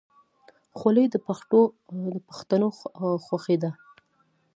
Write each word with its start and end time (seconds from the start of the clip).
خولۍ 0.77 1.05
د 1.13 1.15
پښتنو 2.29 2.67
خوښي 3.25 3.57
ده. 3.63 3.71